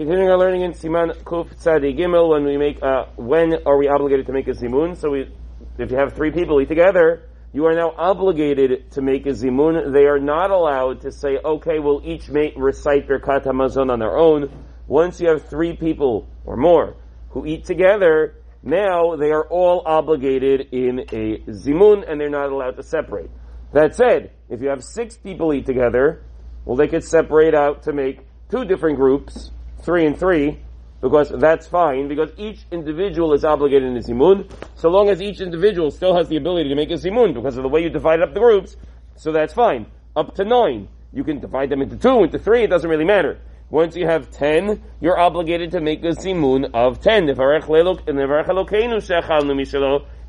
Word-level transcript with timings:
Continuing 0.00 0.30
our 0.30 0.38
learning 0.38 0.62
in 0.62 0.72
Siman 0.72 1.14
Kuf 1.24 1.54
Tzadi 1.56 1.94
Gimel, 1.94 2.30
when 2.30 2.46
we 2.46 2.56
make, 2.56 2.82
uh, 2.82 3.04
when 3.16 3.52
are 3.66 3.76
we 3.76 3.86
obligated 3.86 4.24
to 4.28 4.32
make 4.32 4.48
a 4.48 4.52
zimun? 4.52 4.96
So 4.96 5.10
we, 5.10 5.28
if 5.76 5.90
you 5.90 5.98
have 5.98 6.14
three 6.14 6.30
people 6.30 6.58
eat 6.62 6.68
together, 6.68 7.28
you 7.52 7.66
are 7.66 7.74
now 7.74 7.92
obligated 7.98 8.92
to 8.92 9.02
make 9.02 9.26
a 9.26 9.32
zimun. 9.32 9.92
They 9.92 10.06
are 10.06 10.18
not 10.18 10.50
allowed 10.50 11.02
to 11.02 11.12
say, 11.12 11.36
okay, 11.44 11.80
we'll 11.80 12.00
each 12.02 12.30
make, 12.30 12.54
recite 12.56 13.08
Birkat 13.08 13.44
HaMazon 13.44 13.92
on 13.92 13.98
their 13.98 14.16
own. 14.16 14.50
Once 14.86 15.20
you 15.20 15.28
have 15.28 15.46
three 15.50 15.76
people 15.76 16.26
or 16.46 16.56
more 16.56 16.96
who 17.32 17.44
eat 17.44 17.66
together, 17.66 18.36
now 18.62 19.16
they 19.16 19.32
are 19.32 19.46
all 19.48 19.82
obligated 19.84 20.68
in 20.72 21.00
a 21.12 21.40
zimun 21.50 22.10
and 22.10 22.18
they're 22.18 22.30
not 22.30 22.48
allowed 22.48 22.76
to 22.76 22.82
separate. 22.82 23.28
That 23.74 23.94
said, 23.94 24.30
if 24.48 24.62
you 24.62 24.70
have 24.70 24.82
six 24.82 25.18
people 25.18 25.52
eat 25.52 25.66
together, 25.66 26.24
well, 26.64 26.78
they 26.78 26.88
could 26.88 27.04
separate 27.04 27.54
out 27.54 27.82
to 27.82 27.92
make 27.92 28.20
two 28.50 28.64
different 28.64 28.96
groups, 28.96 29.50
three 29.82 30.06
and 30.06 30.18
three, 30.18 30.58
because 31.00 31.30
that's 31.30 31.66
fine, 31.66 32.08
because 32.08 32.30
each 32.36 32.60
individual 32.70 33.32
is 33.32 33.44
obligated 33.44 33.88
in 33.88 33.96
a 33.96 34.00
zimun, 34.00 34.50
so 34.74 34.88
long 34.90 35.08
as 35.08 35.20
each 35.22 35.40
individual 35.40 35.90
still 35.90 36.14
has 36.16 36.28
the 36.28 36.36
ability 36.36 36.68
to 36.68 36.74
make 36.74 36.90
a 36.90 36.94
zimun, 36.94 37.34
because 37.34 37.56
of 37.56 37.62
the 37.62 37.68
way 37.68 37.82
you 37.82 37.88
divide 37.88 38.20
up 38.20 38.34
the 38.34 38.40
groups, 38.40 38.76
so 39.16 39.32
that's 39.32 39.54
fine. 39.54 39.86
Up 40.14 40.34
to 40.34 40.44
nine. 40.44 40.88
You 41.12 41.24
can 41.24 41.40
divide 41.40 41.70
them 41.70 41.82
into 41.82 41.96
two, 41.96 42.22
into 42.22 42.38
three, 42.38 42.64
it 42.64 42.70
doesn't 42.70 42.88
really 42.88 43.04
matter. 43.04 43.38
Once 43.70 43.94
you 43.94 44.04
have 44.04 44.30
ten, 44.30 44.82
you're 45.00 45.18
obligated 45.18 45.70
to 45.70 45.80
make 45.80 46.02
a 46.02 46.08
zimun 46.08 46.70
of 46.74 47.00
ten. 47.00 47.28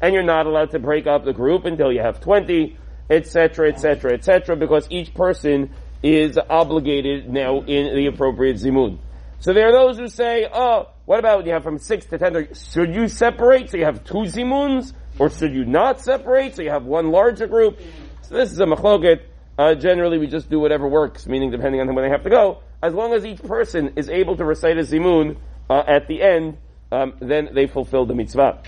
And 0.03 0.13
you're 0.13 0.23
not 0.23 0.45
allowed 0.45 0.71
to 0.71 0.79
break 0.79 1.07
up 1.07 1.25
the 1.25 1.33
group 1.33 1.65
until 1.65 1.91
you 1.91 2.01
have 2.01 2.21
twenty, 2.21 2.77
etc., 3.09 3.69
etc., 3.69 4.13
etc., 4.13 4.55
because 4.55 4.87
each 4.91 5.13
person 5.15 5.71
is 6.03 6.37
obligated 6.49 7.29
now 7.29 7.61
in 7.61 7.95
the 7.95 8.05
appropriate 8.07 8.57
zimun. 8.57 8.99
So 9.41 9.53
there 9.53 9.67
are 9.69 9.71
those 9.71 9.97
who 9.97 10.07
say, 10.07 10.47
oh, 10.53 10.89
what 11.05 11.17
about 11.17 11.47
you 11.47 11.53
have 11.53 11.63
from 11.63 11.79
6 11.79 12.05
to 12.05 12.19
10? 12.19 12.49
Should 12.53 12.93
you 12.93 13.07
separate 13.07 13.71
so 13.71 13.77
you 13.77 13.85
have 13.85 14.03
two 14.03 14.23
zimuns? 14.29 14.93
Or 15.17 15.31
should 15.31 15.51
you 15.55 15.65
not 15.65 15.99
separate 15.99 16.55
so 16.55 16.61
you 16.61 16.69
have 16.69 16.85
one 16.85 17.09
larger 17.09 17.47
group? 17.47 17.79
So 18.21 18.35
this 18.35 18.51
is 18.51 18.59
a 18.59 18.65
machloket. 18.65 19.21
Uh, 19.57 19.73
generally 19.73 20.19
we 20.19 20.27
just 20.27 20.47
do 20.51 20.59
whatever 20.59 20.87
works, 20.87 21.25
meaning 21.25 21.49
depending 21.49 21.81
on 21.81 21.87
when 21.95 22.05
they 22.05 22.11
have 22.11 22.23
to 22.23 22.29
go. 22.29 22.61
As 22.83 22.93
long 22.93 23.13
as 23.13 23.25
each 23.25 23.41
person 23.41 23.93
is 23.95 24.09
able 24.09 24.37
to 24.37 24.45
recite 24.45 24.77
a 24.77 24.81
zimun 24.81 25.37
uh, 25.71 25.83
at 25.87 26.07
the 26.07 26.21
end, 26.21 26.59
um, 26.91 27.13
then 27.19 27.49
they 27.55 27.65
fulfill 27.65 28.05
the 28.05 28.13
mitzvah. 28.13 28.61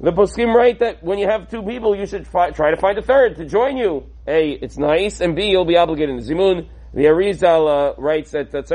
The 0.00 0.12
poskim 0.12 0.54
write 0.54 0.80
that 0.80 1.02
when 1.02 1.18
you 1.18 1.28
have 1.28 1.50
two 1.50 1.62
people, 1.62 1.96
you 1.96 2.04
should 2.04 2.26
fi- 2.26 2.50
try 2.50 2.72
to 2.72 2.76
find 2.76 2.98
a 2.98 3.02
third 3.02 3.36
to 3.36 3.46
join 3.46 3.78
you. 3.78 4.04
A, 4.26 4.50
it's 4.50 4.76
nice, 4.76 5.22
and 5.22 5.34
B, 5.34 5.48
you'll 5.48 5.64
be 5.64 5.78
obligated 5.78 6.14
in 6.14 6.20
zimun. 6.22 6.68
The 6.94 7.04
Arizal 7.04 7.68
uh, 7.68 8.00
writes 8.00 8.30
that 8.30 8.54
it's 8.54 8.70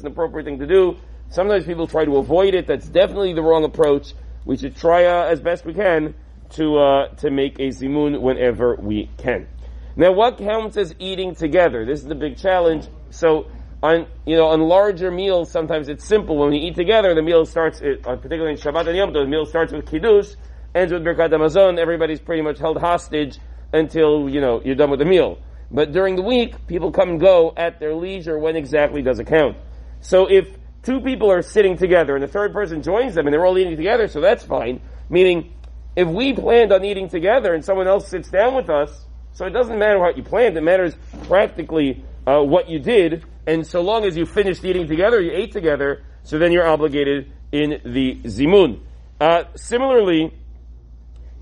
an 0.00 0.06
appropriate 0.06 0.44
thing 0.44 0.58
to 0.58 0.66
do. 0.66 0.96
Sometimes 1.28 1.64
people 1.64 1.86
try 1.86 2.04
to 2.04 2.16
avoid 2.16 2.54
it. 2.54 2.66
That's 2.66 2.88
definitely 2.88 3.34
the 3.34 3.42
wrong 3.42 3.64
approach. 3.64 4.14
We 4.44 4.56
should 4.56 4.76
try 4.76 5.04
uh, 5.04 5.26
as 5.26 5.40
best 5.40 5.64
we 5.64 5.74
can 5.74 6.14
to 6.50 6.78
uh, 6.78 7.08
to 7.16 7.30
make 7.30 7.58
a 7.58 7.68
zimun 7.68 8.20
whenever 8.20 8.76
we 8.76 9.10
can. 9.16 9.48
Now, 9.96 10.12
what 10.12 10.38
counts 10.38 10.76
as 10.76 10.94
eating 10.98 11.34
together? 11.34 11.84
This 11.84 12.00
is 12.00 12.06
the 12.06 12.14
big 12.14 12.36
challenge. 12.36 12.86
So, 13.10 13.46
on 13.82 14.06
you 14.24 14.36
know, 14.36 14.46
on 14.46 14.62
larger 14.62 15.10
meals, 15.10 15.50
sometimes 15.50 15.88
it's 15.88 16.04
simple. 16.04 16.36
When 16.36 16.50
we 16.50 16.58
eat 16.58 16.74
together, 16.74 17.14
the 17.14 17.22
meal 17.22 17.46
starts, 17.46 17.80
uh, 17.80 18.16
particularly 18.16 18.52
in 18.52 18.58
Shabbat 18.58 18.88
and 18.88 18.96
Yom 18.96 19.10
Tov, 19.10 19.24
the 19.24 19.26
meal 19.26 19.46
starts 19.46 19.72
with 19.72 19.86
kiddush, 19.86 20.34
ends 20.74 20.92
with 20.92 21.02
Birkat 21.02 21.30
Hamazon. 21.30 21.78
Everybody's 21.78 22.20
pretty 22.20 22.42
much 22.42 22.58
held 22.58 22.78
hostage 22.78 23.38
until 23.72 24.28
you 24.28 24.40
know 24.40 24.60
you're 24.64 24.74
done 24.74 24.90
with 24.90 24.98
the 24.98 25.04
meal. 25.04 25.38
But 25.70 25.92
during 25.92 26.16
the 26.16 26.22
week, 26.22 26.66
people 26.66 26.92
come 26.92 27.10
and 27.10 27.20
go 27.20 27.52
at 27.56 27.80
their 27.80 27.94
leisure. 27.94 28.38
When 28.38 28.56
exactly 28.56 29.02
does 29.02 29.18
it 29.18 29.26
count? 29.26 29.56
So 30.00 30.26
if 30.26 30.48
two 30.82 31.00
people 31.00 31.30
are 31.30 31.42
sitting 31.42 31.76
together 31.76 32.14
and 32.14 32.22
the 32.22 32.28
third 32.28 32.52
person 32.52 32.82
joins 32.82 33.14
them 33.14 33.26
and 33.26 33.34
they're 33.34 33.44
all 33.44 33.58
eating 33.58 33.76
together, 33.76 34.08
so 34.08 34.20
that's 34.20 34.44
fine. 34.44 34.80
Meaning, 35.08 35.52
if 35.96 36.06
we 36.06 36.32
planned 36.32 36.72
on 36.72 36.84
eating 36.84 37.08
together 37.08 37.54
and 37.54 37.64
someone 37.64 37.88
else 37.88 38.08
sits 38.08 38.30
down 38.30 38.54
with 38.54 38.70
us, 38.70 39.06
so 39.32 39.46
it 39.46 39.50
doesn't 39.50 39.78
matter 39.78 39.98
what 39.98 40.16
you 40.16 40.22
planned, 40.22 40.56
it 40.56 40.62
matters 40.62 40.94
practically 41.24 42.04
uh, 42.26 42.40
what 42.40 42.68
you 42.68 42.78
did. 42.78 43.24
And 43.46 43.66
so 43.66 43.80
long 43.80 44.04
as 44.04 44.16
you 44.16 44.26
finished 44.26 44.64
eating 44.64 44.86
together, 44.86 45.20
you 45.20 45.32
ate 45.32 45.52
together, 45.52 46.04
so 46.22 46.38
then 46.38 46.52
you're 46.52 46.66
obligated 46.66 47.32
in 47.52 47.80
the 47.84 48.16
zimun. 48.24 48.80
Uh, 49.20 49.44
similarly, 49.54 50.32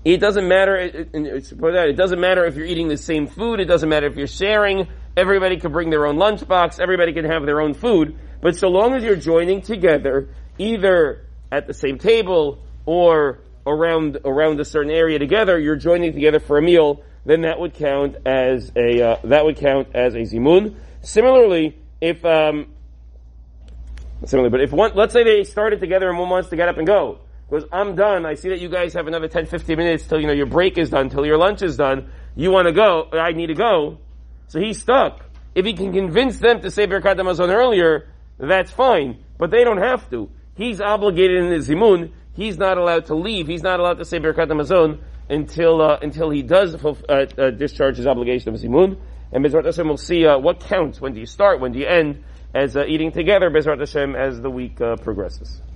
it 0.05 0.17
doesn't 0.19 0.47
matter. 0.47 0.77
It, 0.77 1.97
doesn't 1.97 2.19
matter 2.19 2.45
if 2.45 2.55
you're 2.55 2.67
eating 2.67 2.87
the 2.87 2.97
same 2.97 3.25
food. 3.25 3.59
It 3.59 3.65
doesn't 3.65 3.89
matter 3.89 4.05
if 4.05 4.15
you're 4.15 4.27
sharing. 4.27 4.87
Everybody 5.17 5.57
can 5.57 5.71
bring 5.71 5.89
their 5.89 6.05
own 6.05 6.17
lunchbox. 6.17 6.79
Everybody 6.79 7.11
can 7.11 7.25
have 7.25 7.47
their 7.47 7.59
own 7.59 7.73
food. 7.73 8.15
But 8.39 8.55
so 8.55 8.67
long 8.67 8.93
as 8.93 9.03
you're 9.03 9.15
joining 9.15 9.63
together, 9.63 10.29
either 10.59 11.25
at 11.51 11.65
the 11.65 11.73
same 11.73 11.97
table 11.97 12.63
or 12.85 13.39
around 13.65 14.19
around 14.23 14.59
a 14.59 14.65
certain 14.65 14.91
area 14.91 15.17
together, 15.17 15.57
you're 15.57 15.75
joining 15.75 16.13
together 16.13 16.39
for 16.39 16.59
a 16.59 16.61
meal. 16.61 17.01
Then 17.25 17.41
that 17.41 17.59
would 17.59 17.73
count 17.73 18.17
as 18.27 18.71
a 18.75 19.01
uh, 19.01 19.15
that 19.23 19.43
would 19.43 19.57
count 19.57 19.87
as 19.95 20.13
a 20.13 20.19
zimun. 20.19 20.75
Similarly, 21.01 21.79
if 21.99 22.23
um, 22.23 22.67
similarly, 24.23 24.51
but 24.51 24.61
if 24.61 24.71
one, 24.71 24.91
let's 24.93 25.13
say 25.13 25.23
they 25.23 25.43
started 25.45 25.79
together 25.79 26.07
and 26.07 26.19
one 26.19 26.29
wants 26.29 26.49
to 26.49 26.55
get 26.55 26.69
up 26.69 26.77
and 26.77 26.85
go, 26.85 27.21
goes, 27.49 27.63
I'm 27.71 27.95
done. 27.95 28.25
I 28.25 28.35
see 28.35 28.49
that 28.49 28.59
you 28.59 28.69
guys 28.69 28.93
have 28.93 29.07
another 29.07 29.27
10, 29.27 29.45
15 29.45 29.77
minutes 29.77 30.07
till, 30.07 30.19
you 30.19 30.27
know, 30.27 30.33
your 30.33 30.45
break 30.45 30.77
is 30.77 30.89
done, 30.89 31.09
till 31.09 31.25
your 31.25 31.37
lunch 31.37 31.61
is 31.61 31.77
done. 31.77 32.09
You 32.35 32.51
want 32.51 32.67
to 32.67 32.73
go. 32.73 33.09
I 33.13 33.31
need 33.31 33.47
to 33.47 33.53
go. 33.53 33.99
So 34.47 34.59
he's 34.59 34.81
stuck. 34.81 35.25
If 35.53 35.65
he 35.65 35.73
can 35.73 35.93
convince 35.93 36.39
them 36.39 36.61
to 36.61 36.71
say 36.71 36.85
Birkat 36.85 37.15
Hamazon 37.15 37.49
earlier, 37.49 38.09
that's 38.37 38.71
fine. 38.71 39.23
But 39.37 39.51
they 39.51 39.63
don't 39.63 39.81
have 39.81 40.09
to. 40.09 40.29
He's 40.55 40.81
obligated 40.81 41.43
in 41.43 41.49
the 41.49 41.57
Zimun. 41.57 42.11
He's 42.33 42.57
not 42.57 42.77
allowed 42.77 43.05
to 43.05 43.15
leave. 43.15 43.47
He's 43.47 43.63
not 43.63 43.79
allowed 43.79 43.99
to 43.99 44.05
say 44.05 44.19
Birkat 44.19 44.47
Hamazon 44.47 44.99
until, 45.29 45.81
uh, 45.81 45.99
until 46.01 46.29
he 46.29 46.41
does 46.41 46.75
uh, 46.75 46.95
uh, 47.09 47.51
discharge 47.51 47.97
his 47.97 48.07
obligation 48.07 48.53
of 48.53 48.59
Zimun. 48.59 48.97
And 49.31 49.43
Bezrat 49.43 49.65
Hashem 49.65 49.87
will 49.87 49.97
see 49.97 50.25
uh, 50.25 50.37
what 50.37 50.61
counts. 50.61 51.01
When 51.01 51.13
do 51.13 51.19
you 51.19 51.25
start? 51.25 51.59
When 51.59 51.71
do 51.71 51.79
you 51.79 51.87
end? 51.87 52.23
As 52.53 52.77
uh, 52.77 52.85
eating 52.85 53.11
together, 53.11 53.49
Bezrat 53.49 53.79
Hashem, 53.79 54.15
as 54.15 54.39
the 54.39 54.49
week 54.49 54.79
uh, 54.79 54.95
progresses. 54.97 55.61